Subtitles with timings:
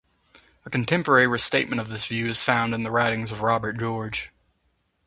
[0.65, 4.31] A contemporary restatement of this view is found in the writings of Robert George.